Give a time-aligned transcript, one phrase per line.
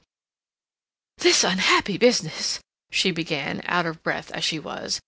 [1.19, 2.59] "This unhappy business,"
[2.89, 4.99] she began, out of breath as she was.